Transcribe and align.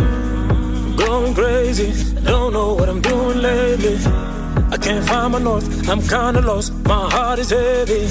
girl. 0.00 0.46
I'm 0.86 0.96
going 0.96 1.34
crazy. 1.34 2.14
Don't 2.22 2.52
know 2.52 2.74
what 2.74 2.88
I'm 2.88 3.00
doing 3.00 3.38
lately. 3.38 3.98
I 4.70 4.76
can't 4.76 5.04
find 5.06 5.32
my 5.32 5.38
north. 5.38 5.88
I'm 5.88 6.00
kinda 6.00 6.40
lost. 6.40 6.72
My 6.84 7.10
heart 7.10 7.38
is 7.38 7.50
heavy. 7.50 8.08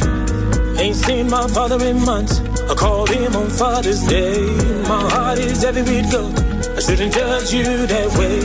Ain't 0.81 0.95
seen 0.95 1.29
my 1.29 1.48
father 1.48 1.84
in 1.85 2.03
months. 2.03 2.41
I 2.70 2.73
called 2.73 3.09
him 3.09 3.35
on 3.35 3.49
Father's 3.49 4.02
Day. 4.07 4.41
My 4.88 5.03
heart 5.13 5.40
is 5.40 5.63
heavy 5.63 5.81
with 5.81 6.12
guilt. 6.12 6.35
I 6.77 6.79
shouldn't 6.79 7.13
judge 7.13 7.53
you 7.53 7.88
that 7.93 8.09
way. 8.17 8.40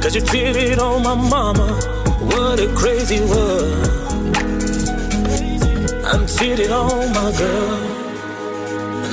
Cause 0.00 0.14
you 0.14 0.22
cheated 0.22 0.78
on 0.78 1.02
my 1.02 1.14
mama. 1.14 1.68
What 2.32 2.60
a 2.60 2.68
crazy 2.74 3.20
world. 3.20 3.96
I'm 6.04 6.26
cheating 6.26 6.72
on 6.72 7.12
my 7.12 7.30
girl. 7.38 7.96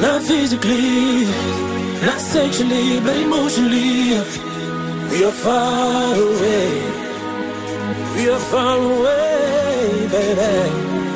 Not 0.02 0.22
physically, 0.24 1.26
not 2.06 2.20
sexually, 2.20 3.00
but 3.00 3.16
emotionally. 3.16 4.20
We 5.12 5.24
are 5.24 5.32
far 5.32 6.16
away. 6.16 6.70
We 8.16 8.30
are 8.30 8.44
far 8.52 8.78
away, 8.78 10.08
baby. 10.12 10.54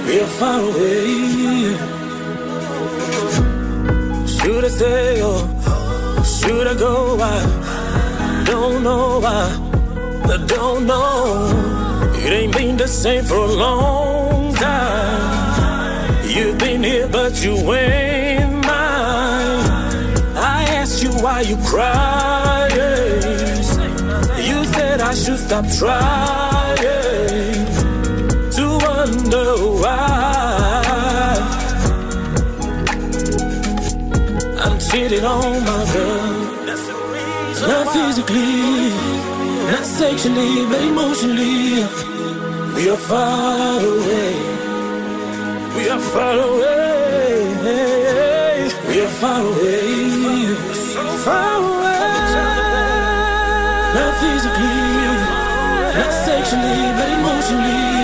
We 0.07 0.19
are 0.21 0.33
far 0.39 0.59
away. 0.69 1.77
Should 4.27 4.63
I 4.63 4.69
stay 4.69 5.21
or 5.21 5.39
should 6.23 6.67
I 6.67 6.75
go? 6.75 7.17
I 7.19 8.44
don't 8.45 8.83
know. 8.83 9.22
I, 9.23 9.44
I 10.33 10.38
don't 10.45 10.85
know. 10.85 11.77
It 12.16 12.31
ain't 12.31 12.53
been 12.55 12.77
the 12.77 12.88
same 12.88 13.23
for 13.25 13.35
a 13.35 13.53
long 13.66 14.53
time. 14.55 16.27
You've 16.27 16.57
been 16.57 16.83
here, 16.83 17.07
but 17.07 17.44
you 17.44 17.55
ain't 17.73 18.06
why 21.38 21.43
you 21.43 21.57
crying. 21.71 23.21
You 24.49 24.59
said 24.73 25.02
I 25.02 25.13
should 25.13 25.39
stop 25.47 25.66
trying 25.81 26.77
to 28.57 28.66
wonder 28.85 29.49
why 29.81 30.03
I'm 34.63 34.77
cheating 34.88 35.25
on 35.25 35.63
my 35.69 35.81
girl. 35.94 36.38
Not 37.72 37.85
physically, 37.94 38.89
not 39.72 39.85
sexually, 39.99 40.53
but 40.69 40.81
emotionally. 40.91 41.85
We 42.75 42.83
are 42.94 43.03
far 43.09 43.79
away. 43.94 44.33
We 45.75 45.83
are 45.95 46.03
far 46.13 46.38
away. 46.49 47.38
We 48.89 48.95
are 49.05 49.13
far 49.22 49.41
away. 49.51 50.66
Far 51.28 51.56
away. 51.59 52.00
Not 53.95 54.14
physically, 54.22 54.80
not 55.97 56.11
sexually, 56.25 56.80
but 56.97 57.09
emotionally. 57.19 57.97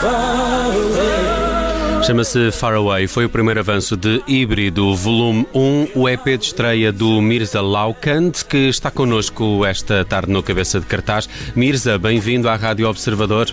Far 0.00 0.72
away. 0.72 2.02
Chama-se 2.02 2.50
Far 2.50 2.74
Away, 2.74 3.06
foi 3.06 3.26
o 3.26 3.28
primeiro 3.28 3.60
avanço 3.60 3.96
de 3.96 4.22
Híbrido, 4.26 4.92
volume 4.96 5.46
1, 5.54 5.88
o 5.94 6.08
EP 6.08 6.24
de 6.38 6.46
estreia 6.46 6.90
do 6.90 7.20
Mirza 7.20 7.60
Laukant, 7.60 8.42
que 8.48 8.68
está 8.68 8.90
connosco 8.90 9.64
esta 9.64 10.04
tarde 10.04 10.32
no 10.32 10.42
Cabeça 10.42 10.80
de 10.80 10.86
Cartaz. 10.86 11.28
Mirza, 11.54 11.98
bem-vindo 11.98 12.48
à 12.48 12.56
Rádio 12.56 12.88
Observador. 12.88 13.48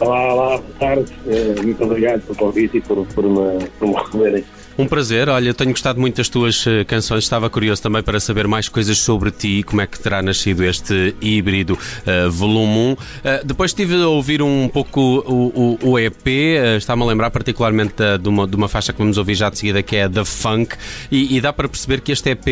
Olá, 0.00 0.32
olá, 0.32 0.48
boa 0.58 0.62
tarde. 0.78 1.12
Eh, 1.26 1.54
Muito 1.62 1.84
obrigado 1.84 2.22
pelo 2.22 2.36
convite 2.38 2.78
e 2.78 2.80
por, 2.80 3.04
por, 3.08 3.24
me, 3.24 3.66
por 3.78 3.88
me 3.88 3.94
receberem. 4.00 4.44
Um 4.78 4.86
prazer, 4.86 5.26
olha, 5.30 5.54
tenho 5.54 5.70
gostado 5.70 5.98
muito 5.98 6.16
das 6.18 6.28
tuas 6.28 6.66
eh, 6.66 6.84
canções, 6.84 7.24
estava 7.24 7.48
curioso 7.48 7.80
também 7.82 8.02
para 8.02 8.20
saber 8.20 8.46
mais 8.46 8.68
coisas 8.68 8.98
sobre 8.98 9.30
ti, 9.30 9.62
como 9.62 9.80
é 9.80 9.86
que 9.86 9.98
terá 9.98 10.20
nascido 10.20 10.62
este 10.62 11.16
híbrido 11.18 11.78
eh, 12.04 12.28
volume 12.28 12.90
1. 12.92 12.96
Eh, 13.24 13.42
depois 13.42 13.70
estive 13.70 13.94
a 14.02 14.06
ouvir 14.06 14.42
um 14.42 14.68
pouco 14.68 15.00
o, 15.00 15.78
o- 15.82 15.92
o 15.92 15.98
EP, 15.98 16.26
eh, 16.28 16.76
está-me 16.76 17.02
a 17.02 17.06
lembrar 17.06 17.30
particularmente 17.30 17.94
da- 17.96 18.18
de, 18.18 18.28
uma, 18.28 18.46
de 18.46 18.54
uma 18.54 18.68
faixa 18.68 18.92
que 18.92 18.98
vamos 18.98 19.16
ouvir 19.16 19.34
já 19.34 19.48
de 19.48 19.56
seguida, 19.58 19.82
que 19.82 19.96
é 19.96 20.06
The 20.10 20.26
Funk, 20.26 20.76
e, 21.10 21.34
e 21.38 21.40
dá 21.40 21.54
para 21.54 21.70
perceber 21.70 22.02
que 22.02 22.12
este 22.12 22.28
EP 22.28 22.46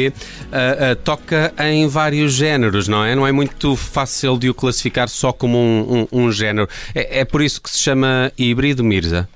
eh, 0.50 0.94
toca 1.04 1.52
em 1.58 1.86
vários 1.88 2.32
géneros, 2.32 2.88
não 2.88 3.04
é? 3.04 3.14
Não 3.14 3.26
é 3.26 3.32
muito 3.32 3.76
fácil 3.76 4.38
de 4.38 4.48
o 4.48 4.54
classificar 4.54 5.10
só 5.10 5.30
como 5.30 5.58
um, 5.58 6.06
um- 6.10 6.24
um 6.24 6.32
género. 6.32 6.66
É, 6.94 7.20
é 7.20 7.24
por 7.26 7.42
isso 7.42 7.60
que 7.60 7.68
se 7.68 7.80
chama 7.80 8.32
híbrido, 8.38 8.82
Mirza? 8.82 9.28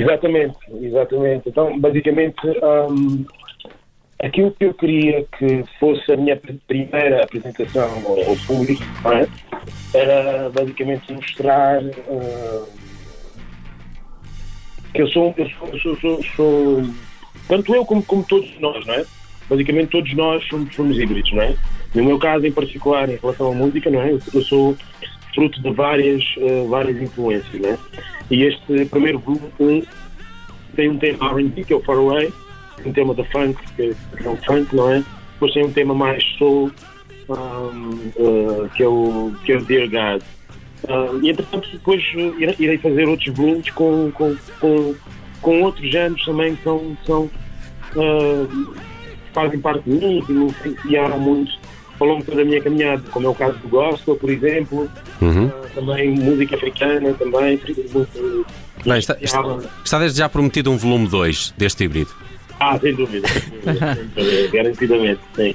Exatamente, 0.00 0.56
exatamente. 0.82 1.48
Então, 1.48 1.78
basicamente, 1.78 2.36
hum, 2.90 3.24
aquilo 4.22 4.50
que 4.52 4.64
eu 4.64 4.74
queria 4.74 5.24
que 5.38 5.64
fosse 5.78 6.12
a 6.12 6.16
minha 6.16 6.36
pr- 6.36 6.54
primeira 6.66 7.24
apresentação 7.24 8.02
ao, 8.06 8.18
ao 8.30 8.36
público 8.46 8.82
é? 9.12 9.26
era 9.94 10.50
basicamente 10.50 11.12
mostrar 11.12 11.82
hum, 11.82 12.64
que 14.94 15.02
eu 15.02 15.08
sou, 15.08 15.34
eu 15.36 15.48
sou, 15.50 15.78
sou, 15.78 15.96
sou- 16.00 16.24
sou- 16.36 16.82
tanto 17.48 17.74
eu 17.74 17.84
como, 17.84 18.02
como 18.02 18.24
todos 18.24 18.48
nós, 18.60 18.84
não 18.86 18.94
é? 18.94 19.04
Basicamente 19.48 19.90
todos 19.90 20.12
nós 20.14 20.44
somos, 20.48 20.74
somos 20.74 20.98
híbridos, 20.98 21.32
não 21.32 21.42
é? 21.42 21.54
No 21.94 22.04
meu 22.04 22.18
caso 22.18 22.44
em 22.44 22.52
particular, 22.52 23.08
em 23.08 23.16
relação 23.16 23.52
à 23.52 23.54
música, 23.54 23.90
não 23.90 24.02
é? 24.02 24.12
Eu 24.12 24.42
sou 24.42 24.76
fruto 25.36 25.60
de 25.62 25.70
várias, 25.70 26.24
eh, 26.38 26.66
várias 26.68 27.00
influências, 27.00 27.60
não 27.62 27.68
é? 27.70 27.78
E 28.30 28.42
este 28.42 28.86
primeiro 28.86 29.20
grupo 29.20 29.48
um, 29.60 29.82
tem 30.74 30.88
um 30.88 30.98
tema 30.98 31.30
R&B, 31.30 31.62
que 31.62 31.72
é 31.72 31.76
o 31.76 31.80
Far 31.82 31.98
Away, 31.98 32.32
um 32.84 32.92
tema 32.92 33.14
da 33.14 33.24
funk, 33.26 33.56
que 33.76 33.94
é 34.24 34.28
o 34.28 34.36
funk, 34.38 34.74
não 34.74 34.90
é? 34.90 35.04
Depois 35.34 35.52
tem 35.52 35.64
um 35.64 35.72
tema 35.72 35.94
mais 35.94 36.24
soul, 36.38 36.72
um, 37.28 37.98
eh, 38.16 38.68
que, 38.74 38.82
é 38.82 38.88
o, 38.88 39.32
que 39.44 39.52
é 39.52 39.58
o 39.58 39.64
Dear 39.64 39.88
God. 39.88 40.22
Ah, 40.88 41.10
e 41.22 41.30
entretanto 41.30 41.68
depois 41.72 42.02
irei- 42.58 42.78
fazer 42.78 43.08
outros 43.08 43.34
volumes 43.34 43.68
com, 43.70 44.10
com, 44.12 44.36
com, 44.60 44.94
com 45.40 45.62
outros 45.62 45.90
géneros 45.90 46.24
também 46.24 46.54
que 46.56 46.62
são, 46.62 46.96
são 47.04 47.30
ah, 47.96 48.74
fazem 49.32 49.60
parte 49.60 49.82
de 49.84 49.90
mim, 49.90 50.22
que 50.24 50.32
me 50.32 50.46
influenciaram 50.46 51.18
muito 51.18 51.52
ao 51.98 52.06
longo 52.06 52.24
da 52.24 52.44
minha 52.44 52.60
caminhada, 52.60 53.02
como 53.10 53.26
é 53.26 53.30
o 53.30 53.34
caso 53.34 53.58
do 53.58 53.68
gospel, 53.68 54.16
por 54.16 54.30
exemplo, 54.30 54.88
Uhum. 55.20 55.48
ah, 55.48 55.66
também 55.74 56.10
música 56.10 56.56
africana, 56.56 57.12
também, 57.14 57.58
muito, 57.94 58.46
Bem, 58.84 58.98
está, 58.98 59.16
está- 59.20 59.58
está 59.84 59.98
desde 59.98 60.18
já 60.18 60.28
prometido 60.28 60.70
um 60.70 60.76
volume 60.76 61.08
2 61.08 61.54
deste 61.56 61.84
híbrido. 61.84 62.10
Ah, 62.60 62.78
sem 62.78 62.94
dúvida, 62.94 63.26
sem 63.28 63.42
dúvida, 64.14 64.48
garantidamente, 64.52 65.20
sim. 65.34 65.54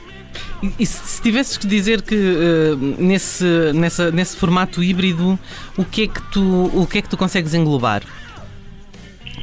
E, 0.80 0.86
se 0.86 1.08
se 1.08 1.22
tivesses 1.22 1.58
que 1.58 1.66
dizer 1.68 2.02
que 2.04 2.16
eh, 2.16 2.76
nesse, 3.00 3.44
nessa, 3.74 4.12
nesse 4.12 4.38
formato 4.38 4.84
híbrido, 4.84 5.38
o 5.78 5.84
que, 5.84 6.04
é 6.04 6.08
que 6.08 6.22
tu, 6.32 6.72
o 6.74 6.86
que 6.88 7.00
é 7.00 7.02
que 7.02 7.10
tu 7.10 7.18
consegues 7.18 7.54
englobar? 7.54 8.04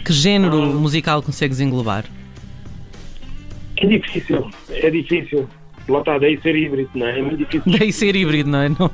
Que 0.04 0.12
género 0.12 0.62
musical 0.66 1.20
consegues 1.22 1.60
englobar? 1.60 2.04
É 3.76 3.86
difícil, 3.86 4.50
é 4.70 4.90
difícil. 4.90 5.48
Lá 5.88 6.00
está, 6.00 6.18
daí 6.18 6.40
ser 6.42 6.54
híbrido, 6.56 6.90
não 6.94 7.06
é? 7.06 7.18
É 7.18 7.22
muito 7.22 7.36
difícil. 7.38 7.78
Daí 7.78 7.92
ser 7.92 8.14
híbrido, 8.16 8.48
não 8.50 8.60
é? 8.60 8.68
Não. 8.68 8.90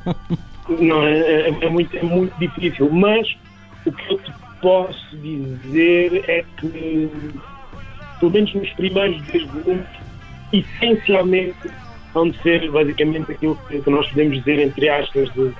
Não, 0.67 1.03
é, 1.03 1.49
é, 1.49 1.57
é 1.61 1.69
muito, 1.69 1.95
é 1.95 2.03
muito 2.03 2.37
difícil. 2.39 2.89
Mas 2.91 3.27
o 3.85 3.91
que 3.91 4.13
eu 4.13 4.17
te 4.19 4.33
posso 4.61 5.17
dizer 5.17 6.23
é 6.27 6.43
que, 6.57 7.09
pelo 8.19 8.31
menos 8.31 8.53
nos 8.53 8.69
primeiros 8.73 9.21
dois 9.23 9.47
volumes, 9.51 9.87
essencialmente 10.51 11.69
vão 12.13 12.33
ser 12.35 12.71
basicamente 12.71 13.31
aquilo 13.31 13.59
que 13.67 13.89
nós 13.89 14.07
podemos 14.09 14.37
dizer, 14.37 14.59
entre 14.59 14.89
aspas, 14.89 15.29
de 15.33 15.51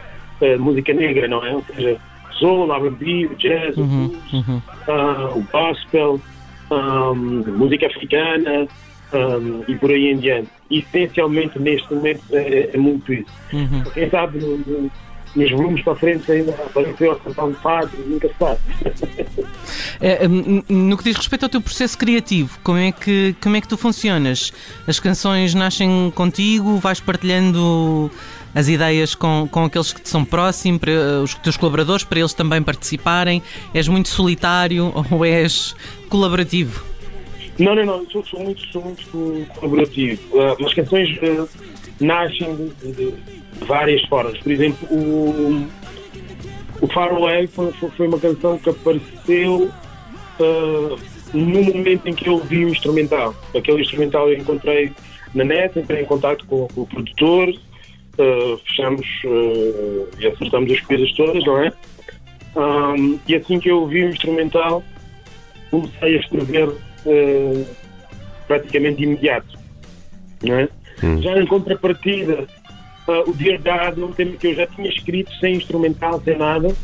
eh, 0.41 0.57
música 0.57 0.93
negra, 0.93 1.27
não 1.27 1.45
é? 1.45 1.53
Ou 1.53 1.63
seja, 1.65 1.97
soul, 2.39 2.73
R&B, 2.73 3.27
o 3.27 3.35
jazz, 3.35 3.77
o 3.77 3.81
Uhum, 3.81 4.07
blues, 4.07 4.33
uhum. 4.33 4.61
ah, 4.87 5.31
o 5.35 5.41
gospel, 5.51 6.21
ahm, 6.71 7.43
música 7.57 7.87
africana 7.87 8.67
ahm, 9.15 9.63
e 9.67 9.75
por 9.75 9.89
aí 9.91 10.11
em 10.11 10.17
diante. 10.17 10.49
Essencialmente, 10.69 11.57
neste 11.59 11.93
momento, 11.93 12.23
é, 12.33 12.69
é 12.73 12.77
muito 12.77 13.13
isso. 13.13 13.31
Uhum. 13.53 13.83
Quem 13.93 14.09
sabe 14.09 14.39
no- 14.39 14.57
no- 14.57 14.91
nos 15.35 15.51
volumes 15.51 15.83
para 15.83 15.95
frente 15.95 16.31
ainda 16.31 16.51
apareceu 16.53 17.11
a 17.11 17.15
cantar 17.19 17.43
um 17.45 17.53
fado, 17.55 17.91
nunca 18.07 18.27
se 18.29 18.35
sabe. 18.39 18.59
Eh, 20.01 20.25
n- 20.25 20.63
no 20.69 20.97
que 20.97 21.03
diz 21.03 21.17
respeito 21.17 21.43
ao 21.43 21.49
teu 21.49 21.59
processo 21.61 21.97
criativo, 21.97 22.57
como 22.63 22.77
é, 22.77 22.91
que, 22.91 23.35
como 23.41 23.55
é 23.57 23.61
que 23.61 23.67
tu 23.67 23.75
funcionas? 23.77 24.53
As 24.87 24.97
canções 24.99 25.53
nascem 25.53 26.09
contigo, 26.15 26.77
vais 26.77 26.99
partilhando 27.01 28.09
as 28.53 28.69
ideias 28.69 29.13
com, 29.13 29.45
com 29.51 29.65
aqueles 29.65 29.91
que 29.91 30.01
te 30.01 30.07
são 30.07 30.23
próximos, 30.23 30.79
para, 30.79 30.91
eh, 30.91 31.19
os 31.21 31.33
teus 31.35 31.57
colaboradores, 31.57 32.05
para 32.05 32.19
eles 32.19 32.33
também 32.33 32.61
participarem? 32.63 33.41
És 33.73 33.87
muito 33.89 34.07
solitário 34.07 34.93
ou 35.11 35.25
és 35.25 35.75
colaborativo? 36.07 36.81
Não, 37.57 37.73
não, 37.73 37.85
não, 37.85 38.09
sou, 38.09 38.25
sou 38.25 38.43
muito, 38.43 38.61
sou 38.67 38.81
muito 38.81 39.53
colaborativo. 39.55 40.21
Uh, 40.37 40.65
as 40.65 40.73
canções 40.73 41.09
uh, 41.17 41.49
nascem 42.01 42.53
de, 42.81 42.91
de, 42.91 43.13
várias 43.65 44.01
formas. 44.07 44.37
Por 44.39 44.51
exemplo, 44.51 44.87
o, 44.91 45.67
o 46.81 46.87
Far 46.87 47.13
Away 47.13 47.47
foi, 47.47 47.71
foi 47.71 48.07
uma 48.07 48.19
canção 48.19 48.57
que 48.57 48.69
apareceu 48.69 49.71
uh, 50.39 50.99
no 51.33 51.63
momento 51.63 52.07
em 52.07 52.13
que 52.13 52.27
eu 52.27 52.33
ouvi 52.33 52.65
o 52.65 52.69
instrumental. 52.69 53.33
Aquele 53.55 53.81
instrumental 53.81 54.29
eu 54.29 54.37
encontrei 54.37 54.91
na 55.33 55.45
net, 55.45 55.79
entrei 55.79 56.01
em 56.01 56.05
contato 56.05 56.45
com, 56.47 56.67
com 56.67 56.81
o 56.81 56.87
produtor, 56.87 57.49
uh, 57.49 58.57
fechamos 58.67 59.07
e 60.19 60.27
acertamos 60.27 60.71
as 60.71 60.81
coisas 60.81 61.11
todas, 61.13 61.43
não 61.45 61.63
é? 61.63 61.71
Um, 62.55 63.19
e 63.27 63.35
assim 63.35 63.59
que 63.59 63.69
eu 63.69 63.81
ouvi 63.81 64.03
o 64.03 64.09
instrumental, 64.09 64.83
comecei 65.69 66.17
a 66.17 66.19
escrever 66.19 66.69
uh, 67.05 67.65
praticamente 68.47 69.03
imediato. 69.03 69.57
Não 70.43 70.55
é? 70.55 70.69
Hum. 71.03 71.21
Já 71.21 71.37
em 71.39 71.45
contrapartida, 71.45 72.47
uh, 73.07 73.29
o 73.29 73.33
Dear 73.33 73.59
God 73.59 73.97
é 73.97 74.05
um 74.05 74.11
tema 74.11 74.31
que 74.37 74.47
eu 74.47 74.55
já 74.55 74.67
tinha 74.67 74.89
escrito 74.89 75.31
sem 75.39 75.55
instrumental, 75.55 76.21
sem 76.21 76.37
nada. 76.37 76.75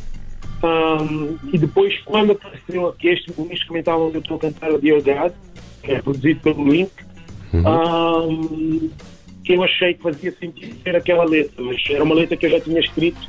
Um, 0.63 1.38
e 1.51 1.57
depois, 1.57 1.97
quando 2.01 2.33
apareceu 2.33 2.88
aqui 2.88 3.09
este 3.09 3.33
o 3.35 3.51
instrumental 3.51 4.07
onde 4.07 4.18
eu 4.18 4.21
estou 4.21 4.38
a 4.38 4.39
cantar 4.39 4.71
o 4.71 4.79
Dear 4.79 5.01
God, 5.01 5.33
que 5.81 5.91
é 5.91 6.01
produzido 6.01 6.39
pelo 6.41 6.69
Link, 6.69 6.91
uhum. 7.51 8.29
um, 8.29 8.89
eu 9.47 9.63
achei 9.63 9.94
que 9.94 10.03
fazia 10.03 10.31
sentido 10.33 10.75
ter 10.83 10.95
aquela 10.95 11.25
letra, 11.25 11.63
mas 11.63 11.81
era 11.89 12.03
uma 12.03 12.15
letra 12.15 12.38
que 12.38 12.45
eu 12.45 12.51
já 12.51 12.59
tinha 12.59 12.79
escrito 12.79 13.19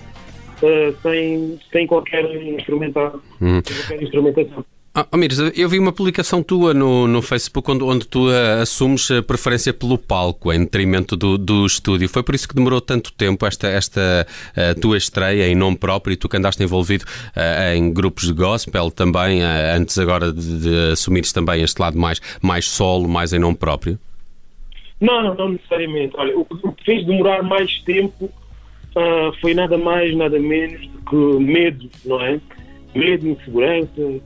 uh, 0.62 0.94
sem, 1.02 1.58
sem 1.70 1.86
qualquer 1.86 2.24
instrumental, 2.44 3.20
uhum. 3.40 3.62
sem 3.64 3.76
qualquer 3.76 4.02
instrumentação. 4.02 4.64
Ah, 4.94 5.06
Amires, 5.10 5.38
eu 5.56 5.70
vi 5.70 5.78
uma 5.78 5.90
publicação 5.90 6.42
tua 6.42 6.74
no, 6.74 7.08
no 7.08 7.22
Facebook 7.22 7.70
onde, 7.70 7.82
onde 7.82 8.06
tu 8.06 8.28
uh, 8.28 8.60
assumes 8.60 9.10
a 9.10 9.22
preferência 9.22 9.72
pelo 9.72 9.96
palco 9.96 10.52
em 10.52 10.58
detrimento 10.60 11.16
do, 11.16 11.38
do 11.38 11.64
estúdio. 11.64 12.06
Foi 12.10 12.22
por 12.22 12.34
isso 12.34 12.46
que 12.46 12.54
demorou 12.54 12.78
tanto 12.78 13.10
tempo 13.10 13.46
esta, 13.46 13.68
esta 13.68 14.26
uh, 14.54 14.78
tua 14.78 14.98
estreia 14.98 15.48
em 15.48 15.54
nome 15.54 15.78
próprio 15.78 16.12
e 16.12 16.16
tu 16.16 16.28
que 16.28 16.36
andaste 16.36 16.62
envolvido 16.62 17.06
uh, 17.34 17.74
em 17.74 17.90
grupos 17.90 18.26
de 18.26 18.34
gospel 18.34 18.90
também, 18.90 19.40
antes 19.42 19.98
agora 19.98 20.30
de, 20.30 20.60
de 20.60 20.92
assumires 20.92 21.32
também 21.32 21.62
este 21.62 21.80
lado 21.80 21.96
mais, 21.96 22.20
mais 22.42 22.68
solo, 22.68 23.08
mais 23.08 23.32
em 23.32 23.38
nome 23.38 23.56
próprio? 23.56 23.98
Não, 25.00 25.22
não, 25.22 25.34
não 25.34 25.48
necessariamente. 25.52 26.12
Olha, 26.18 26.38
o 26.38 26.44
que 26.44 26.84
fez 26.84 27.06
demorar 27.06 27.42
mais 27.42 27.78
tempo 27.80 28.30
foi 29.40 29.54
nada 29.54 29.78
mais, 29.78 30.14
nada 30.14 30.38
menos 30.38 30.86
do 30.86 30.98
que 31.08 31.42
medo, 31.42 31.88
não 32.04 32.20
é? 32.20 32.38
Medo, 32.94 33.26
insegurança 33.26 34.20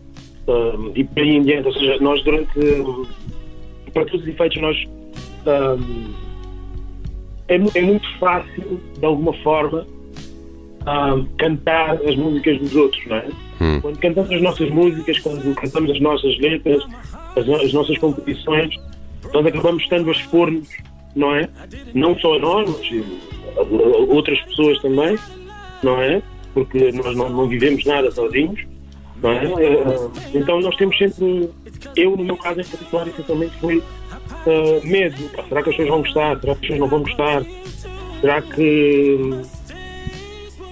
um, 0.48 0.92
e 0.94 1.04
por 1.04 1.22
aí 1.22 1.36
em 1.36 1.42
diante. 1.42 1.66
Ou 1.66 1.74
seja, 1.74 1.96
nós 2.00 2.22
durante. 2.24 2.50
Para 3.92 4.04
todos 4.04 4.22
os 4.22 4.28
efeitos, 4.28 4.60
nós. 4.60 4.84
Um, 5.46 6.26
é, 7.48 7.54
é, 7.54 7.82
muito 7.82 8.18
fácil, 8.18 8.80
de 8.98 9.06
alguma 9.06 9.32
forma, 9.34 9.86
um, 10.86 11.24
cantar 11.38 11.94
as 12.04 12.16
músicas 12.16 12.58
dos 12.58 12.74
outros, 12.74 13.06
não 13.06 13.16
é? 13.16 13.28
Hum. 13.60 13.80
Quando 13.80 13.98
cantamos 13.98 14.32
as 14.32 14.42
nossas 14.42 14.70
músicas, 14.70 15.18
quando 15.20 15.54
cantamos 15.54 15.90
as 15.92 16.00
nossas 16.00 16.38
letras, 16.38 16.82
as, 17.36 17.48
as 17.48 17.72
nossas 17.72 17.96
composições, 17.98 18.74
nós 19.32 19.46
acabamos 19.46 19.82
estando 19.82 20.08
a 20.08 20.12
expor-nos, 20.12 20.68
não 21.14 21.34
é? 21.34 21.48
Não 21.94 22.18
só 22.18 22.34
a 22.34 22.38
nós, 22.40 22.68
mas 22.68 23.04
a, 23.56 23.60
a 23.60 24.14
outras 24.14 24.40
pessoas 24.42 24.80
também, 24.80 25.16
não 25.82 26.00
é? 26.02 26.20
Porque 26.52 26.90
nós 26.92 27.16
não, 27.16 27.28
não 27.28 27.48
vivemos 27.48 27.84
nada 27.84 28.10
sozinhos. 28.10 28.60
Não 29.22 29.30
é? 29.30 29.38
Então 30.34 30.60
nós 30.60 30.76
temos 30.76 30.96
sempre, 30.98 31.50
eu 31.96 32.16
no 32.16 32.24
meu 32.24 32.36
caso 32.36 32.60
em 32.60 32.64
particular, 32.64 33.08
essencialmente 33.08 33.56
foi 33.60 33.78
uh, 33.78 34.86
medo. 34.86 35.30
Será 35.48 35.62
que 35.62 35.70
as 35.70 35.76
pessoas 35.76 35.88
vão 35.88 36.02
gostar? 36.02 36.40
Será 36.40 36.40
que 36.40 36.50
as 36.50 36.58
pessoas 36.58 36.78
não 36.80 36.88
vão 36.88 37.02
gostar? 37.02 37.42
Será 38.20 38.42
que 38.42 39.42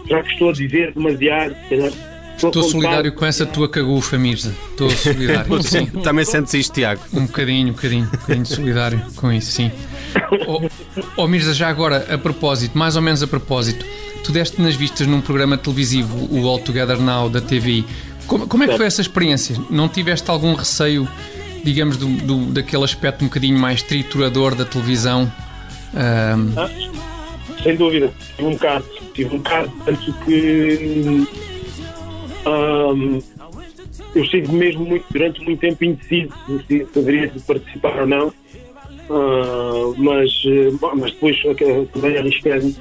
será 0.06 0.22
que 0.22 0.32
estou 0.32 0.50
a 0.50 0.52
dizer 0.52 0.92
demasiado? 0.92 1.54
Estou, 2.34 2.50
estou 2.50 2.62
solidário 2.64 3.12
com 3.12 3.24
essa 3.24 3.46
tua 3.46 3.68
cagufa, 3.68 4.18
Mirza. 4.18 4.54
Estou 4.70 4.90
solidário. 4.90 5.62
sim. 5.62 5.86
Também 5.86 6.24
sentes 6.24 6.52
isto, 6.54 6.74
Tiago? 6.74 7.00
Um 7.12 7.26
bocadinho, 7.26 7.68
um 7.68 7.72
bocadinho, 7.72 8.04
um 8.06 8.10
bocadinho 8.10 8.46
solidário 8.46 9.00
com 9.16 9.32
isso, 9.32 9.52
sim. 9.52 9.70
Oh, 10.46 10.68
oh 11.16 11.28
Mirza, 11.28 11.54
já 11.54 11.68
agora, 11.68 12.06
a 12.12 12.18
propósito, 12.18 12.76
mais 12.76 12.96
ou 12.96 13.02
menos 13.02 13.22
a 13.22 13.26
propósito, 13.26 13.84
tu 14.24 14.32
deste 14.32 14.60
nas 14.60 14.74
vistas 14.74 15.06
num 15.06 15.20
programa 15.20 15.56
televisivo, 15.56 16.28
o 16.30 16.46
All 16.48 16.58
Together 16.58 16.98
Now, 17.00 17.28
da 17.28 17.40
TVI. 17.40 17.84
Como, 18.26 18.46
como 18.46 18.64
é 18.64 18.68
que 18.68 18.76
foi 18.76 18.86
essa 18.86 19.00
experiência? 19.00 19.56
Não 19.70 19.88
tiveste 19.88 20.30
algum 20.30 20.54
receio, 20.54 21.08
digamos, 21.62 21.96
do, 21.96 22.06
do 22.06 22.46
daquele 22.52 22.84
aspecto 22.84 23.24
um 23.24 23.28
bocadinho 23.28 23.58
mais 23.58 23.82
triturador 23.82 24.54
da 24.54 24.64
televisão? 24.64 25.30
Um... 25.94 26.58
Ah, 26.58 26.70
sem 27.62 27.76
dúvida, 27.76 28.12
tive 28.36 28.48
um 28.48 28.52
bocado, 28.52 28.84
tive 29.14 29.34
um 29.34 29.38
bocado, 29.38 29.72
tanto 29.84 30.12
que 30.24 31.26
um, 32.46 33.22
eu 34.14 34.22
estive 34.22 34.52
mesmo 34.52 34.84
muito, 34.84 35.04
durante 35.10 35.42
muito 35.42 35.60
tempo 35.60 35.84
indeciso 35.84 36.32
se 36.68 36.84
poderia 36.92 37.32
participar 37.46 38.00
ou 38.00 38.06
não, 38.06 38.28
uh, 38.28 39.94
mas, 39.96 40.30
mas 40.96 41.12
depois 41.12 41.40
também 41.92 42.18
arrisquei-me. 42.18 42.76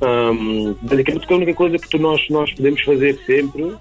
Um, 0.00 0.76
basicamente, 0.82 1.26
a 1.32 1.36
única 1.36 1.54
coisa 1.54 1.76
que 1.76 1.98
nós, 1.98 2.24
nós 2.30 2.52
podemos 2.52 2.80
fazer 2.82 3.18
sempre 3.26 3.74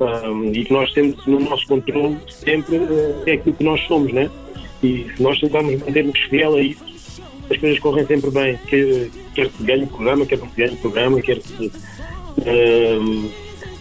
um, 0.00 0.52
e 0.52 0.64
que 0.64 0.72
nós 0.72 0.92
temos 0.92 1.24
no 1.26 1.40
nosso 1.40 1.66
controle 1.66 2.18
sempre 2.28 2.76
uh, 2.76 3.22
é 3.26 3.32
aquilo 3.32 3.54
que 3.54 3.64
nós 3.64 3.80
somos, 3.86 4.12
né? 4.12 4.30
E 4.82 5.06
se 5.14 5.22
nós 5.22 5.38
tentarmos 5.38 5.78
manter-nos 5.80 6.18
fiel 6.20 6.54
a 6.54 6.60
isso, 6.62 6.82
as 7.50 7.56
coisas 7.58 7.78
correm 7.80 8.06
sempre 8.06 8.30
bem. 8.30 8.58
Quer, 8.66 9.10
quer 9.34 9.50
se 9.50 9.62
ganhe 9.62 9.84
o 9.84 9.86
programa, 9.88 10.24
quer 10.24 10.38
se 10.38 10.46
ganhe 10.56 10.72
o 10.72 10.76
programa, 10.78 11.20
quer 11.20 11.40
se 11.42 11.66
uh, 11.66 13.30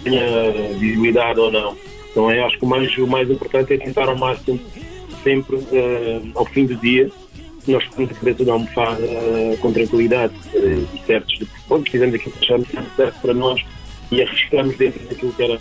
tenha 0.03 0.51
visibilidade 0.77 1.39
ou 1.39 1.51
não. 1.51 1.75
Então 2.11 2.29
é, 2.29 2.41
acho 2.41 2.57
que 2.57 2.65
o 2.65 2.67
mais, 2.67 2.97
o 2.97 3.07
mais 3.07 3.29
importante 3.29 3.73
é 3.73 3.77
tentar 3.77 4.09
ao 4.09 4.17
máximo, 4.17 4.59
sempre 5.23 5.55
uh, 5.55 6.31
ao 6.35 6.45
fim 6.45 6.65
do 6.65 6.75
dia, 6.75 7.09
nós 7.67 7.85
podemos 7.85 8.11
a 8.11 8.15
cabeça 8.15 8.45
da 8.45 8.53
almofada 8.53 9.03
uh, 9.03 9.57
com 9.59 9.71
tranquilidade 9.71 10.33
uh, 10.53 10.87
e 10.93 11.05
certos, 11.05 11.43
onde 11.69 11.89
fizemos 11.91 12.15
aquilo 12.15 12.31
que 12.35 12.43
achamos 12.43 12.67
certo 12.95 13.21
para 13.21 13.33
nós 13.33 13.63
e 14.11 14.21
arriscamos 14.21 14.75
dentro 14.75 14.99
daquilo 15.07 15.31
que 15.33 15.43
era 15.43 15.59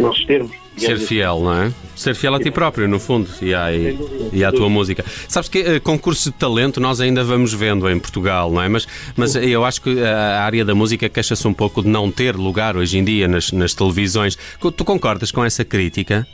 nossos 0.00 0.24
termos. 0.26 0.62
Ser 0.76 0.92
assim. 0.92 1.06
fiel, 1.06 1.40
não 1.40 1.52
é? 1.52 1.72
Ser 1.94 2.14
fiel 2.14 2.34
a 2.34 2.40
ti 2.40 2.50
próprio, 2.50 2.88
no 2.88 2.98
fundo, 2.98 3.28
e 3.42 3.54
à, 3.54 3.68
e, 3.72 4.42
à 4.42 4.50
tua 4.50 4.68
música. 4.68 5.04
Sabes 5.28 5.48
que 5.48 5.60
uh, 5.60 5.80
concursos 5.82 6.24
de 6.24 6.32
talento 6.32 6.80
nós 6.80 7.00
ainda 7.00 7.22
vamos 7.22 7.52
vendo 7.52 7.88
em 7.90 7.98
Portugal, 7.98 8.50
não 8.50 8.62
é? 8.62 8.68
Mas, 8.68 8.88
mas 9.14 9.36
eu 9.36 9.64
acho 9.64 9.82
que 9.82 10.02
a 10.02 10.42
área 10.42 10.64
da 10.64 10.74
música 10.74 11.08
queixa-se 11.08 11.46
um 11.46 11.52
pouco 11.52 11.82
de 11.82 11.88
não 11.88 12.10
ter 12.10 12.34
lugar 12.36 12.76
hoje 12.76 12.98
em 12.98 13.04
dia 13.04 13.28
nas, 13.28 13.52
nas 13.52 13.74
televisões. 13.74 14.36
Tu 14.58 14.84
concordas 14.84 15.30
com 15.30 15.44
essa 15.44 15.64
crítica? 15.64 16.26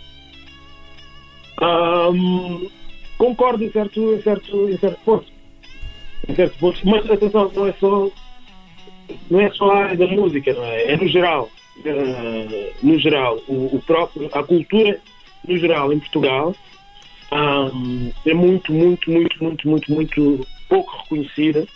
Um, 1.61 2.69
concordo 3.19 3.65
em 3.65 3.73
certo, 3.73 4.15
em, 4.15 4.23
certo, 4.23 4.69
em 4.71 4.79
certo 4.79 5.01
ponto. 5.05 5.27
Em 6.29 6.35
certo 6.35 6.57
ponto. 6.59 6.81
Mas 6.85 7.11
atenção, 7.11 7.51
não 7.55 7.67
é 7.67 7.75
só, 7.81 8.11
não 9.29 9.41
é 9.41 9.51
só 9.51 9.71
a 9.73 9.79
área 9.79 9.97
da 9.97 10.07
música, 10.07 10.53
não 10.53 10.65
é? 10.65 10.93
É 10.93 10.97
no 10.97 11.09
geral 11.09 11.51
uh, 11.85 12.75
no 12.83 12.99
geral, 12.99 13.41
o, 13.49 13.77
o, 13.77 13.83
próprio, 13.87 14.29
a 14.33 14.43
cultura 14.43 15.01
no 15.47 15.57
geral 15.57 15.93
em 15.93 15.99
Portugal 15.99 16.55
um, 17.33 18.11
é 18.27 18.35
muito, 18.35 18.73
muito, 18.73 19.11
muito, 19.11 19.45
muito, 19.45 19.69
muito, 19.69 19.93
muito 19.93 20.47
pouco 20.69 21.03
reconhecida 21.03 21.67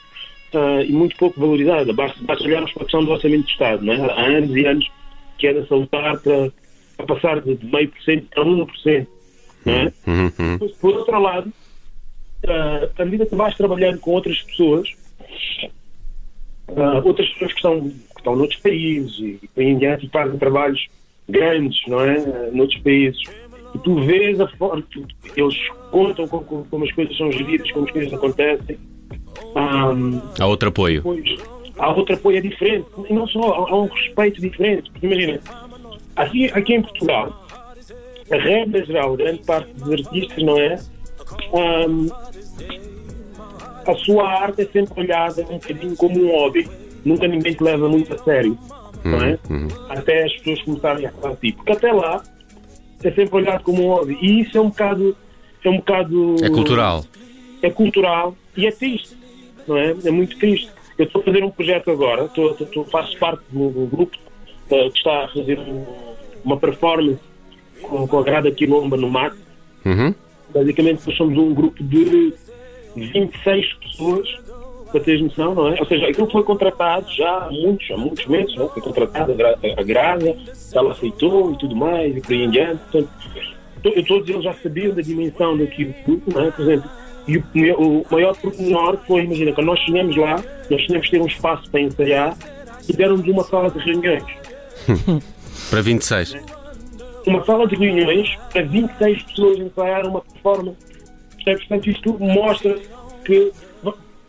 uh, 0.54 0.82
e 0.82 0.92
muito 0.92 1.16
pouco 1.16 1.38
valorizada. 1.38 1.92
Basta, 1.92 2.18
basta 2.22 2.44
olharmos 2.44 2.72
para 2.72 2.82
a 2.82 2.84
questão 2.84 3.04
do 3.04 3.10
orçamento 3.10 3.46
de 3.46 3.52
Estado, 3.52 3.84
não 3.84 3.92
é? 3.92 4.12
há 4.12 4.26
anos 4.26 4.56
e 4.56 4.66
anos 4.66 4.90
que 5.38 5.52
de 5.52 5.66
salutar 5.66 6.18
para, 6.20 6.52
para 6.96 7.06
passar 7.06 7.40
de 7.40 7.58
meio 7.66 7.88
por 7.88 8.02
cento 8.02 8.28
a 8.36 8.44
1%. 8.44 9.06
Não 9.64 9.72
é? 9.72 9.92
Uhum, 10.06 10.32
uhum. 10.38 10.68
Por 10.80 10.96
outro 10.96 11.20
lado, 11.20 11.52
uh, 12.44 12.90
à 13.00 13.04
medida 13.04 13.26
que 13.26 13.34
vais 13.34 13.54
trabalhando 13.56 13.98
com 13.98 14.12
outras 14.12 14.40
pessoas, 14.42 14.88
uh, 16.68 17.04
outras 17.04 17.28
pessoas 17.30 17.52
que 17.52 17.58
estão 17.58 17.92
estão 18.22 18.36
noutros 18.36 18.60
países 18.60 19.18
e, 19.18 19.40
em 19.56 19.76
diante 19.76 20.06
e 20.06 20.08
fazem 20.08 20.38
trabalhos 20.38 20.86
grandes, 21.28 21.78
não 21.88 22.00
é? 22.00 22.50
Noutros 22.52 22.80
países. 22.80 23.22
E 23.74 23.78
tu 23.78 24.00
vês 24.04 24.40
a 24.40 24.48
forma, 24.48 24.84
eles 25.36 25.56
contam 25.90 26.28
como, 26.28 26.66
como, 26.70 26.84
as 26.84 26.92
coisas 26.92 27.16
são 27.16 27.32
geridas, 27.32 27.70
como 27.72 27.86
as 27.86 27.92
coisas 27.92 28.12
acontecem. 28.12 28.78
Um, 29.56 30.20
há 30.38 30.46
outro 30.46 30.68
apoio. 30.68 30.96
Depois, 30.96 31.36
há 31.78 31.90
outro 31.90 32.14
apoio 32.14 32.38
é 32.38 32.40
diferente. 32.40 32.86
E 33.08 33.12
não 33.12 33.26
só, 33.26 33.40
há, 33.40 33.76
um 33.76 33.86
respeito 33.86 34.40
diferente. 34.40 34.90
Porque 34.90 35.06
imagina, 35.06 35.40
aqui, 36.16 36.46
aqui 36.52 36.74
em 36.74 36.82
Portugal, 36.82 37.46
a 38.30 38.36
regra 38.36 38.84
geral, 38.84 39.16
grande 39.16 39.42
parte 39.44 39.72
dos 39.74 40.06
artistas, 40.06 40.44
não 40.44 40.58
é? 40.58 40.78
Um, 41.52 42.08
a 43.86 43.94
sua 43.96 44.28
arte 44.28 44.62
é 44.62 44.66
sempre 44.66 45.00
olhada 45.00 45.42
um 45.42 45.58
bocadinho 45.58 45.96
como 45.96 46.24
um 46.24 46.30
hobby 46.30 46.68
nunca 47.04 47.26
ninguém 47.28 47.54
te 47.54 47.62
leva 47.62 47.88
muito 47.88 48.12
a 48.14 48.18
sério, 48.18 48.58
não 49.04 49.18
é? 49.22 49.38
Uhum. 49.50 49.68
Até 49.88 50.24
as 50.24 50.32
pessoas 50.38 50.62
começarem 50.62 51.06
a 51.06 51.12
falar 51.12 51.34
assim, 51.34 51.52
porque 51.52 51.72
até 51.72 51.92
lá 51.92 52.22
é 53.02 53.10
sempre 53.10 53.36
olhado 53.36 53.62
como 53.64 53.84
um 53.84 53.88
hobby. 53.88 54.16
E 54.20 54.40
isso 54.42 54.56
é 54.56 54.60
um 54.60 54.68
bocado, 54.68 55.16
é 55.64 55.68
um 55.70 55.76
bocado. 55.76 56.36
É 56.44 56.48
cultural. 56.48 57.04
É 57.62 57.70
cultural 57.70 58.36
e 58.56 58.66
é 58.66 58.70
triste, 58.72 59.16
não 59.66 59.76
é? 59.76 59.94
É 60.04 60.10
muito 60.10 60.36
triste. 60.38 60.70
Eu 60.98 61.06
estou 61.06 61.22
a 61.22 61.24
fazer 61.24 61.42
um 61.44 61.50
projeto 61.50 61.90
agora, 61.90 62.24
estou, 62.26 62.56
estou, 62.58 62.84
faço 62.84 63.18
parte 63.18 63.42
do, 63.50 63.70
do 63.70 63.86
grupo 63.86 64.16
eh, 64.70 64.90
que 64.90 64.98
está 64.98 65.24
a 65.24 65.28
fazer 65.28 65.58
um- 65.58 65.84
uma 66.44 66.56
performance 66.58 67.18
com, 67.82 68.06
com 68.06 68.18
a 68.18 68.22
Grada 68.22 68.50
Quilomba 68.50 68.96
no 68.96 69.08
Mato. 69.10 69.36
Uhum. 69.84 70.14
Basicamente, 70.54 71.02
nós 71.06 71.16
somos 71.16 71.36
um 71.38 71.54
grupo 71.54 71.82
de 71.82 72.34
26 72.94 73.72
pessoas, 73.74 74.28
para 74.92 75.00
teres 75.00 75.22
noção, 75.22 75.54
não 75.54 75.68
é? 75.68 75.80
Ou 75.80 75.86
seja, 75.86 76.06
aquilo 76.06 76.30
foi 76.30 76.42
contratado 76.44 77.06
já 77.10 77.46
há 77.46 77.50
muitos, 77.50 77.90
há 77.90 77.96
muitos 77.96 78.26
meses, 78.26 78.54
não 78.54 78.66
é? 78.66 78.68
Foi 78.68 78.82
contratado 78.82 79.32
a 79.32 79.34
gra- 79.34 79.58
a 79.76 79.82
Grada, 79.82 80.36
ela 80.74 80.92
aceitou 80.92 81.52
e 81.52 81.58
tudo 81.58 81.74
mais, 81.74 82.16
e 82.16 82.20
por 82.20 82.32
aí 82.32 82.42
em 82.42 82.50
diante. 82.50 82.78
Portanto, 82.90 83.08
to- 83.82 84.02
todos 84.06 84.28
eles 84.28 84.44
já 84.44 84.52
sabiam 84.54 84.94
da 84.94 85.02
dimensão 85.02 85.56
daquilo 85.56 85.94
não 86.32 86.42
é? 86.42 86.50
Por 86.50 86.62
exemplo, 86.62 86.90
e 87.26 87.36
o, 87.38 88.00
o 88.00 88.06
maior 88.10 88.36
pormenor 88.36 88.98
foi, 89.06 89.22
imagina, 89.24 89.52
quando 89.52 89.68
nós 89.68 89.78
chegamos 89.80 90.16
lá, 90.16 90.42
nós 90.70 90.82
tínhamos 90.82 91.06
que 91.06 91.10
ter 91.16 91.22
um 91.22 91.26
espaço 91.26 91.70
para 91.70 91.80
ensaiar 91.80 92.36
e 92.88 92.92
deram-nos 92.92 93.26
uma 93.28 93.44
sala 93.44 93.70
de 93.70 93.78
reuniões. 93.78 94.24
Para 95.70 95.80
26. 95.82 96.36
Uma 97.26 97.44
sala 97.44 97.66
de 97.68 97.76
reuniões 97.76 98.36
para 98.52 98.62
26 98.62 99.22
pessoas 99.22 99.58
ensaiar 99.58 100.06
uma 100.06 100.20
performance. 100.20 100.76
Portanto, 101.44 101.88
isto 101.90 102.02
tudo 102.02 102.24
mostra 102.24 102.76
que, 103.24 103.52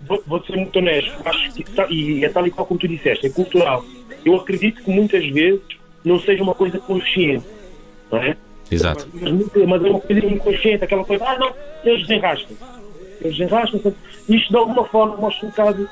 vou, 0.07 0.23
vou- 0.25 0.43
ser 0.43 0.55
muito 0.55 0.77
honesto, 0.79 1.11
acho 1.25 1.53
que, 1.53 1.63
tá- 1.63 1.87
e 1.89 2.23
é 2.25 2.29
tal 2.29 2.45
e 2.47 2.51
qual 2.51 2.65
como 2.65 2.79
tu 2.79 2.87
disseste, 2.87 3.25
é 3.27 3.29
cultural. 3.29 3.83
Eu 4.25 4.35
acredito 4.35 4.83
que 4.83 4.89
muitas 4.91 5.25
vezes 5.27 5.61
não 6.03 6.19
seja 6.19 6.43
uma 6.43 6.53
coisa 6.55 6.79
consciente, 6.79 7.45
não 8.11 8.19
é? 8.19 8.35
Exato. 8.71 9.07
Mas, 9.13 9.31
mas 9.67 9.83
é 9.85 9.89
uma 9.89 9.99
coisa 9.99 10.25
inconsciente, 10.25 10.83
aquela 10.83 11.03
coisa, 11.05 11.23
ah 11.25 11.37
não, 11.37 11.53
eles 11.83 12.07
desenrascam. 12.07 12.55
Eles 13.21 13.37
desenrascam. 13.37 13.93
Isto 14.29 14.49
de 14.49 14.55
alguma 14.57 14.85
forma 14.85 15.17
mostra 15.17 15.45
um 15.45 15.49
bocado 15.49 15.89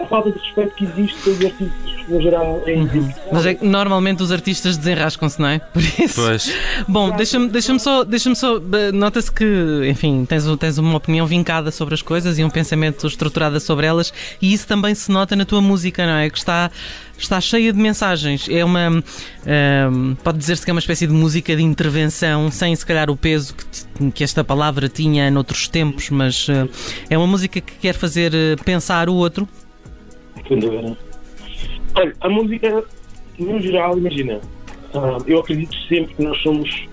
a 0.00 0.06
falta 0.06 0.30
de 0.32 0.38
respeito 0.38 0.74
que 0.74 0.84
existe 0.84 1.16
pelos 1.22 1.44
artistas 1.44 2.08
no 2.08 2.20
geral 2.20 2.62
em 2.66 2.88
Mas 3.32 3.46
é 3.46 3.54
que 3.54 3.64
normalmente 3.66 4.22
os 4.22 4.30
artistas 4.32 4.76
desenrascam-se, 4.76 5.40
não 5.40 5.48
é? 5.48 5.58
Por 5.72 5.82
isso. 5.82 6.20
Pois. 6.20 6.52
Bom, 6.88 7.10
deixa-me 7.16 7.48
deixa 7.48 7.78
só, 7.78 8.04
deixa 8.04 8.34
só 8.34 8.60
nota-se 8.92 9.30
que, 9.32 9.44
enfim, 9.88 10.24
tens, 10.26 10.46
um- 10.46 10.56
tens 10.56 10.78
uma 10.78 10.96
opinião 10.96 11.26
vincada 11.26 11.70
sobre 11.70 11.94
as 11.94 12.02
coisas 12.02 12.38
e 12.38 12.44
um 12.44 12.50
pensamento 12.50 13.06
estruturado 13.06 13.58
sobre 13.60 13.86
elas, 13.86 14.12
e 14.42 14.52
isso 14.52 14.66
também 14.66 14.94
se 14.94 15.10
nota 15.10 15.34
na 15.36 15.44
tua 15.44 15.60
música, 15.60 16.04
não 16.04 16.14
é? 16.18 16.28
Que 16.28 16.38
está, 16.38 16.70
está 17.16 17.40
cheia 17.40 17.72
de 17.72 17.78
mensagens. 17.78 18.46
É 18.50 18.64
uma. 18.64 19.02
ehm, 19.46 20.14
pode 20.22 20.38
dizer-se 20.38 20.64
que 20.64 20.70
é 20.70 20.74
uma 20.74 20.80
espécie 20.80 21.06
de 21.06 21.12
música 21.12 21.54
de 21.56 21.62
intervenção, 21.62 22.50
sem 22.50 22.74
se 22.76 22.84
calhar 22.84 23.08
o 23.10 23.16
peso 23.16 23.54
que, 23.54 24.10
que 24.10 24.24
esta 24.24 24.42
palavra 24.44 24.88
tinha 24.88 25.30
noutros 25.30 25.68
tempos, 25.68 26.10
mas 26.10 26.46
eh, 26.50 26.68
é 27.10 27.16
uma 27.16 27.26
música 27.26 27.60
que 27.60 27.72
quer 27.74 27.94
fazer 27.94 28.34
eh, 28.34 28.56
pensar 28.64 29.08
o 29.08 29.14
outro. 29.14 29.48
Sem 30.48 30.58
dúvida. 30.58 30.96
Olha, 31.96 32.12
a 32.20 32.28
música, 32.28 32.84
no 33.38 33.60
geral, 33.60 33.96
imagina, 33.98 34.40
ah, 34.94 35.18
eu 35.26 35.38
acredito 35.38 35.74
sempre 35.88 36.14
que 36.14 36.22
nós 36.22 36.40
somos, 36.42 36.88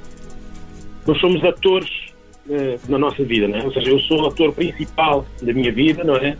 nós 1.06 1.20
somos 1.20 1.44
atores 1.44 1.90
eh, 2.50 2.80
na 2.90 2.98
nossa 2.98 3.24
vida, 3.24 3.48
não 3.48 3.58
é? 3.58 3.64
Ou 3.64 3.72
seja, 3.72 3.90
eu 3.90 4.00
sou 4.02 4.24
o 4.24 4.28
ator 4.28 4.54
principal 4.54 5.26
da 5.42 5.54
minha 5.54 5.72
vida, 5.72 6.04
não 6.04 6.16
é? 6.16 6.38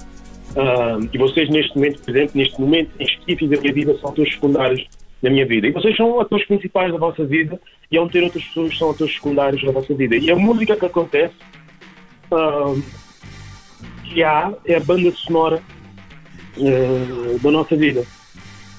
Ah, 0.56 1.00
e 1.12 1.18
vocês, 1.18 1.50
neste 1.50 1.76
momento, 1.76 2.02
por 2.02 2.16
exemplo, 2.16 2.32
neste 2.36 2.60
momento 2.60 2.90
em 3.00 3.04
específico 3.04 3.48
da 3.48 3.62
minha 3.62 3.74
vida, 3.74 3.98
são 4.00 4.10
atores 4.10 4.34
secundários 4.34 4.88
da 5.22 5.30
minha 5.30 5.46
vida. 5.46 5.68
E 5.68 5.72
vocês 5.72 5.96
são 5.96 6.20
atores 6.20 6.46
principais 6.48 6.92
da 6.92 6.98
vossa 6.98 7.24
vida 7.26 7.60
e 7.92 7.98
hão 7.98 8.08
ter 8.08 8.24
outras 8.24 8.44
pessoas 8.44 8.72
que 8.72 8.78
são 8.80 8.92
atores 8.92 9.14
secundários 9.14 9.64
da 9.64 9.72
vossa 9.72 9.94
vida. 9.94 10.16
E 10.18 10.32
a 10.32 10.36
música 10.36 10.76
que 10.76 10.86
acontece, 10.86 11.36
ah, 12.32 12.76
que 14.06 14.24
há, 14.24 14.54
é 14.66 14.76
a 14.76 14.80
banda 14.80 15.12
sonora 15.12 15.62
eh, 16.58 17.38
da 17.42 17.52
nossa 17.52 17.76
vida. 17.76 18.04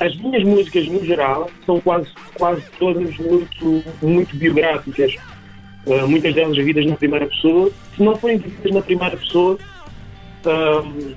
As 0.00 0.16
minhas 0.16 0.42
músicas, 0.42 0.86
no 0.88 1.04
geral, 1.04 1.48
são 1.64 1.80
quase, 1.80 2.08
quase 2.34 2.62
todas 2.78 3.16
muito, 3.18 3.84
muito 4.02 4.36
biográficas. 4.36 5.14
Eh, 5.86 6.02
muitas 6.06 6.34
delas 6.34 6.56
vividas 6.56 6.86
na 6.86 6.96
primeira 6.96 7.26
pessoa. 7.26 7.70
Se 7.96 8.02
não 8.02 8.16
forem 8.16 8.38
vividas 8.38 8.72
na 8.72 8.82
primeira 8.82 9.16
pessoa, 9.16 9.58
ahm, 10.44 11.14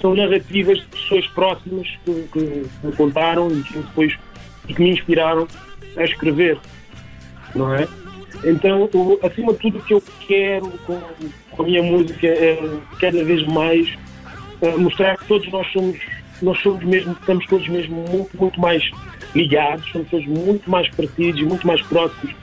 são 0.00 0.14
narrativas 0.14 0.78
de 0.78 0.86
pessoas 0.86 1.26
próximas 1.28 1.88
que, 2.04 2.24
que 2.32 2.66
me 2.84 2.92
contaram 2.96 3.50
e 3.50 3.62
que 3.62 3.78
depois 3.78 4.16
e 4.68 4.74
que 4.74 4.82
me 4.82 4.90
inspiraram 4.90 5.48
a 5.96 6.04
escrever, 6.04 6.58
não 7.54 7.74
é? 7.74 7.88
Então, 8.44 8.88
o- 8.92 9.18
acima 9.22 9.52
de 9.54 9.58
tudo, 9.58 9.78
o 9.78 9.82
que 9.82 9.94
eu 9.94 10.02
quero 10.26 10.68
com, 10.86 11.00
com 11.50 11.62
a 11.62 11.66
minha 11.66 11.82
música 11.82 12.26
é 12.26 12.58
cada 13.00 13.24
vez 13.24 13.44
mais 13.48 13.88
mostrar 14.78 15.16
que 15.16 15.26
todos 15.26 15.50
nós 15.50 15.70
somos, 15.72 15.98
nós 16.42 16.58
somos 16.60 16.84
mesmo, 16.84 17.12
estamos 17.12 17.46
todos 17.46 17.68
mesmo 17.68 18.04
muito, 18.08 18.36
muito 18.36 18.60
mais 18.60 18.82
ligados, 19.34 19.88
somos 19.90 20.08
todos 20.10 20.26
muito 20.26 20.70
mais 20.70 20.88
parecidos, 20.90 21.42
muito 21.42 21.66
mais 21.66 21.80
próximos 21.82 22.34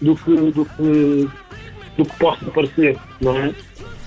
do 0.00 0.16
que, 0.16 0.34
do 0.34 0.64
que, 0.64 1.28
do 1.96 2.04
que 2.04 2.18
possa 2.18 2.44
parecer, 2.46 2.96
não 3.20 3.36
é? 3.36 3.52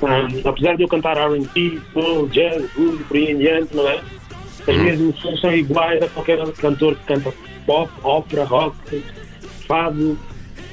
Ah, 0.03 0.27
apesar 0.45 0.77
de 0.77 0.83
eu 0.83 0.87
cantar 0.87 1.17
R&B, 1.17 1.79
soul, 1.93 2.27
jazz, 2.27 2.69
blues, 2.75 3.01
por 3.07 3.17
aí 3.17 3.31
em 3.31 3.37
diante, 3.37 3.75
não 3.75 3.87
é? 3.87 4.01
As 4.67 4.75
minhas 4.77 4.99
emoções 4.99 5.39
são 5.39 5.53
iguais 5.53 6.03
a 6.03 6.07
qualquer 6.09 6.51
cantor 6.53 6.95
que 6.95 7.05
canta 7.05 7.33
pop, 7.65 7.91
ópera, 8.03 8.43
rock, 8.43 9.03
fado, 9.67 10.17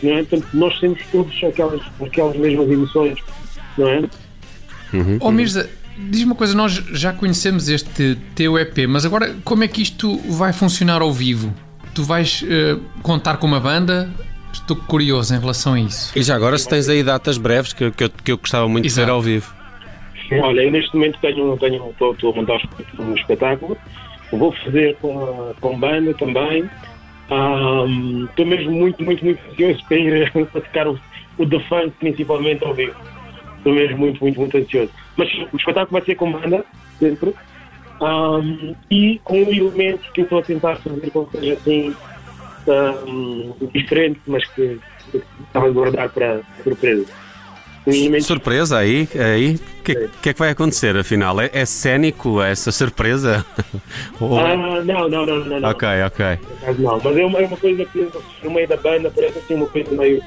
não 0.03 0.13
é? 0.13 0.25
Portanto, 0.25 0.49
nós 0.53 0.79
temos 0.79 1.01
todos 1.11 1.45
aquelas, 1.45 1.81
aquelas 2.01 2.37
mesmas 2.37 2.71
emoções, 2.71 3.19
não 3.79 3.89
é? 3.89 4.03
Ó 5.21 5.31
Mirza, 5.31 5.71
diz-me 5.97 6.27
uma 6.27 6.35
coisa, 6.35 6.55
nós 6.55 6.73
já 6.73 7.13
conhecemos 7.13 7.69
este 7.69 8.17
teu 8.35 8.59
EP, 8.59 8.87
mas 8.89 9.05
agora 9.05 9.35
como 9.45 9.65
é 9.65 9.69
que 9.69 9.83
isto 9.83 10.17
vai 10.33 10.53
funcionar 10.53 11.03
ao 11.03 11.13
vivo? 11.13 11.55
Tu 11.95 12.03
vais 12.03 12.45
eh, 12.49 12.77
contar 13.03 13.37
com 13.37 13.47
uma 13.47 13.61
banda? 13.61 14.11
Estou 14.53 14.77
curioso 14.77 15.35
em 15.35 15.39
relação 15.39 15.75
a 15.75 15.81
isso. 15.81 16.13
E 16.17 16.23
já 16.23 16.35
agora, 16.35 16.57
se 16.59 16.69
tens 16.69 16.89
aí 16.89 17.03
datas 17.03 17.39
breves 17.39 17.73
que, 17.73 17.91
que, 17.91 18.05
eu, 18.05 18.11
que 18.11 18.33
eu 18.33 18.39
gostava 18.39 18.69
muito 18.69 18.85
de 18.85 18.89
Exato. 18.89 19.07
ver 19.07 19.13
ao 19.13 19.21
vivo. 19.23 19.53
Olha, 20.33 20.63
eu 20.63 20.71
neste 20.71 20.95
momento 20.95 21.19
tenho, 21.21 21.57
tenho, 21.59 21.91
estou, 21.91 22.13
estou 22.13 22.33
a 22.33 22.37
montar 22.37 22.61
um 22.99 23.15
espetáculo, 23.15 23.77
vou 24.33 24.53
fazer 24.65 24.97
com 25.01 25.53
com 25.61 25.79
banda 25.79 26.15
também. 26.15 26.69
Ahm, 27.31 28.27
Estou 28.31 28.47
mesmo 28.47 28.73
muito, 28.73 29.03
muito, 29.03 29.25
muito 29.25 29.41
ansioso 29.51 29.85
para 29.87 29.97
ir 29.97 30.27
a 30.35 30.45
tocar 30.61 30.89
o, 30.89 30.99
o 31.39 31.47
The 31.47 31.61
Funk, 31.69 31.93
principalmente 31.99 32.65
ao 32.65 32.75
vivo. 32.75 32.95
Estou 33.65 33.73
mesmo 33.75 33.97
muito, 33.97 34.21
muito, 34.23 34.39
muito 34.39 34.59
ansioso. 34.59 34.91
Mas 35.17 35.27
o 35.51 35.57
espetáculo 35.57 35.93
vai 35.99 36.05
ser 36.05 36.17
com 36.17 36.31
banda, 36.31 36.63
sempre. 36.99 37.35
Ahm, 37.99 38.75
e 38.91 39.19
com 39.25 39.43
um 39.43 39.51
elemento 39.51 40.03
que 40.13 40.21
eu 40.21 40.25
estou 40.25 40.41
a 40.41 40.43
tentar 40.43 40.77
fazer 40.83 41.11
com 41.11 41.25
que 41.25 41.39
seja 41.39 41.55
assim 41.55 41.95
ahm, 42.69 43.53
diferente, 43.73 44.21
mas 44.27 44.45
que, 44.51 44.79
que 45.11 45.23
estava 45.47 45.67
a 45.67 45.71
guardar 45.71 46.11
para 46.11 46.43
surpresa. 46.63 47.07
Um 47.87 48.21
Surpresa 48.21 48.79
aí, 48.79 49.09
aí. 49.15 49.55
O 49.55 49.83
que, 49.83 49.95
que 50.23 50.29
é 50.31 50.33
que 50.33 50.39
vai 50.39 50.51
acontecer 50.51 50.95
afinal? 50.97 51.41
É, 51.41 51.51
é 51.53 51.65
cénico 51.65 52.43
essa 52.43 52.71
surpresa? 52.71 53.45
Ou- 54.21 54.39
Ah, 54.39 54.57
não, 54.85 55.09
não, 55.09 55.25
não, 55.27 55.45
não. 55.45 55.61
não. 55.61 55.71
Ok, 55.71 55.89
ok. 56.07 56.25
Não, 56.79 57.01
mas 57.03 57.17
é 57.17 57.25
uma, 57.25 57.39
é 57.41 57.47
uma 57.47 57.57
coisa 57.57 57.85
que 57.87 58.09
no 58.43 58.51
meio 58.51 58.69
da 58.69 58.77
banda 58.77 59.11
parece 59.15 59.39
assim 59.39 59.55
uma 59.55 59.67
coisa 59.67 59.91
meio 59.91 60.23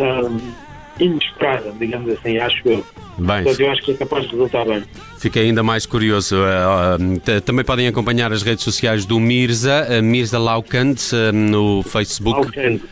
ahm, 0.00 0.65
inesperada, 0.98 1.72
digamos 1.78 2.10
assim, 2.12 2.38
acho 2.38 2.56
eu. 2.64 2.84
Bem, 3.18 3.42
Portanto, 3.44 3.60
eu 3.60 3.70
acho 3.70 3.82
que 3.82 3.90
é 3.92 3.94
capaz 3.94 4.24
de 4.24 4.30
resultar 4.32 4.64
bem. 4.66 4.82
fiquei 5.18 5.44
ainda 5.44 5.62
mais 5.62 5.86
curioso. 5.86 6.36
Uh, 6.36 7.18
t- 7.20 7.40
também 7.40 7.64
podem 7.64 7.88
acompanhar 7.88 8.30
as 8.32 8.42
redes 8.42 8.62
sociais 8.62 9.06
do 9.06 9.18
Mirza, 9.18 9.86
uh, 9.88 10.02
Mirza 10.02 10.38
Laukand, 10.38 10.96
uh, 11.12 11.32
no 11.32 11.82
Facebook. 11.82 12.46
Alcance. 12.46 12.82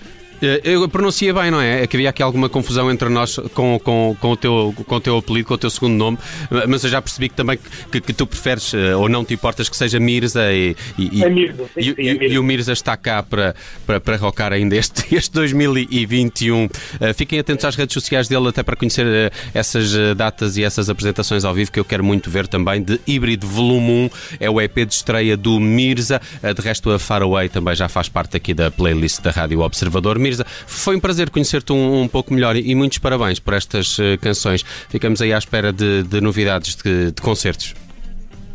Eh, 0.45 0.61
Eu 0.65 0.89
pronunciei 0.89 1.33
bem, 1.33 1.51
não 1.51 1.61
é? 1.61 1.83
É 1.83 1.87
que 1.87 1.97
havia 1.97 2.11
aqui 2.11 2.23
alguma 2.23 2.49
confusão 2.49 2.91
entre 2.91 3.09
nós 3.09 3.39
com, 3.55 3.79
com, 3.79 4.17
com, 4.21 4.31
o, 4.33 4.37
teu, 4.37 4.75
com 4.87 4.97
o 4.97 5.01
teu 5.01 5.17
apelido, 5.19 5.49
com 5.49 5.55
o 5.55 5.59
teu 5.59 5.71
segundo 5.71 5.95
nome, 5.95 6.19
mas 6.69 6.85
eu 6.85 6.91
já 6.91 7.01
percebi 7.01 7.29
que 7.29 7.35
também 7.35 7.59
que, 7.91 8.01
que 8.01 8.13
tu 8.13 8.27
preferes, 8.27 8.73
eh, 8.75 8.95
ou 8.97 9.09
não 9.09 9.25
te 9.25 9.35
importas 9.35 9.69
que 9.69 9.77
seja 9.77 9.99
Mirza 10.01 10.53
e, 10.53 10.77
e, 10.99 11.19
e- 11.21 11.25
É 11.25 11.31
Mirza, 11.31 11.65
sim, 11.75 11.83
sim, 11.83 11.95
é 12.09 12.15
Mirza. 12.15 12.35
e 12.35 12.39
o 12.39 12.43
Mirza 12.43 12.73
está 12.73 12.97
cá 12.97 13.23
para, 13.23 13.55
para, 13.87 14.01
para 14.01 14.17
rocar 14.17 14.53
ainda 14.53 14.77
este, 14.77 15.05
este 15.15 15.33
2021. 15.33 16.69
Eh, 17.01 17.13
Fiquem 17.13 17.39
atentos 17.39 17.65
às 17.65 17.77
redes 17.77 17.95
sociais 17.95 18.29
dele 18.29 18.49
até 18.49 18.63
para 18.63 18.77
conhecer 18.77 19.33
essas 19.53 19.95
datas 20.17 20.57
e 20.57 20.65
essas 20.65 20.89
apresentações 20.91 21.45
ao 21.45 21.55
vivo 21.55 21.71
que 21.71 21.79
eu 21.81 21.85
quero 21.85 22.03
muito 22.05 22.29
ver 22.31 22.47
também 22.49 22.83
de 22.83 23.01
Híbrido 23.07 23.47
Volume 23.47 23.91
1, 23.91 24.11
é 24.41 24.51
o 24.51 24.61
EP 24.61 24.85
de 24.87 24.95
estreia 24.95 25.37
do 25.37 25.59
Mirza. 25.61 26.21
De 26.55 26.61
resto, 26.63 26.91
a 26.91 26.99
Faraway 26.99 27.49
também 27.49 27.75
já 27.75 27.89
faz 27.89 28.09
parte 28.09 28.37
aqui 28.37 28.53
da 28.55 28.71
playlist 28.71 29.21
da 29.21 29.31
Rádio 29.31 29.61
Observador. 29.61 30.19
Mirza, 30.19 30.34
foi 30.67 30.97
um 30.97 31.01
prazer 31.01 31.31
conhecer-te 31.31 31.73
um, 31.73 32.03
um 32.03 32.09
pouco 32.09 32.33
melhor 32.33 32.57
e, 32.57 32.71
e 32.71 32.75
muitos 32.75 32.99
parabéns 32.99 33.39
por 33.39 33.55
estas 33.55 33.99
eh, 33.99 34.17
canções. 34.17 34.65
Ficamos 34.89 35.21
aí 35.21 35.33
à 35.33 35.39
espera 35.39 35.73
de, 35.73 36.03
de 36.03 36.21
novidades 36.21 36.77
de, 36.77 37.13
de 37.13 37.23
concertos. 37.23 37.75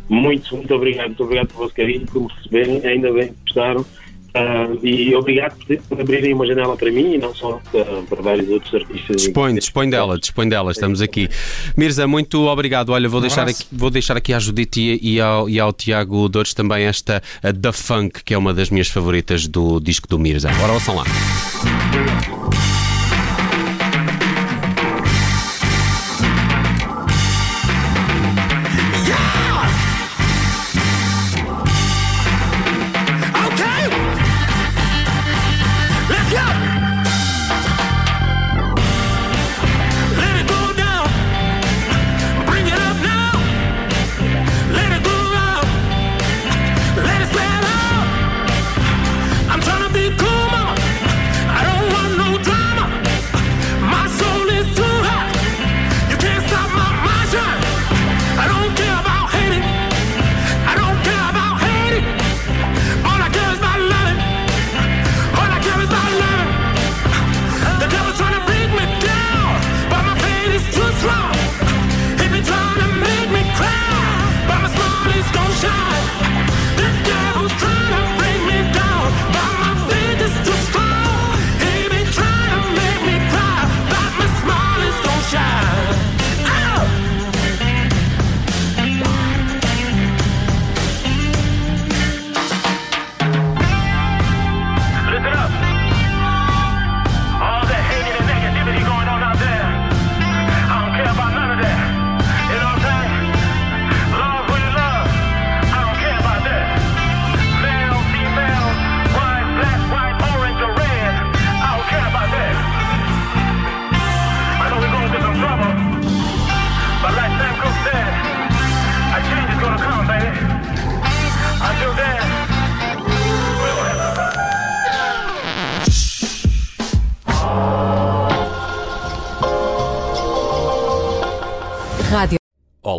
Muito, 0.08 0.56
muito 0.56 0.74
obrigado, 0.74 1.06
muito 1.06 1.22
obrigado 1.22 1.48
pelo 1.48 1.60
vosso 1.60 1.74
carinho, 1.74 2.04
por 2.06 2.22
me 2.22 2.28
receberem, 2.34 2.84
ainda 2.84 3.12
bem 3.12 3.28
que 3.28 3.34
gostaram. 3.44 3.86
Uh, 4.30 4.86
e 4.86 5.12
obrigado 5.14 5.56
por, 5.88 6.00
abrirem 6.00 6.32
uma 6.32 6.46
janela 6.46 6.76
para 6.76 6.90
mim 6.90 7.14
e 7.14 7.18
não 7.18 7.34
só 7.34 7.60
uh, 7.74 8.02
para 8.08 8.22
vários 8.22 8.48
outros 8.48 8.72
artistas. 8.74 9.16
Dispõe, 9.16 9.54
dispõe 9.54 9.90
dela, 9.90 10.18
dispõe 10.18 10.48
dela, 10.48 10.70
estamos 10.70 11.02
aqui. 11.02 11.28
Mirza, 11.76 12.06
muito 12.06 12.46
obrigado. 12.46 12.90
Olha, 12.90 13.08
vou, 13.08 13.18
um 13.18 13.22
deixar, 13.22 13.48
aqui, 13.48 13.64
vou 13.72 13.90
deixar 13.90 14.16
aqui 14.16 14.32
à 14.32 14.38
Judite 14.38 15.00
e 15.02 15.20
ao, 15.20 15.48
e 15.48 15.58
ao 15.58 15.72
Tiago 15.72 16.28
Dores 16.28 16.54
também 16.54 16.84
esta 16.84 17.20
The 17.42 17.72
Funk, 17.72 18.22
que 18.24 18.32
é 18.32 18.38
uma 18.38 18.54
das 18.54 18.70
minhas 18.70 18.88
favoritas 18.88 19.48
do 19.48 19.80
disco 19.80 20.06
do 20.06 20.18
Mirza. 20.18 20.48
Ora, 20.62 20.74
ouçam 20.74 20.94
lá. 20.94 21.04
Thank 21.62 22.28
you. 22.28 22.89